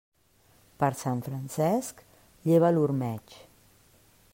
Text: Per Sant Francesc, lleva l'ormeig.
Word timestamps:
Per 0.83 0.89
Sant 1.01 1.21
Francesc, 1.27 2.03
lleva 2.49 2.73
l'ormeig. 2.79 3.41